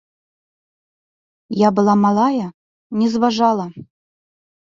[1.63, 2.47] Я была малая,
[3.03, 3.67] не зважала.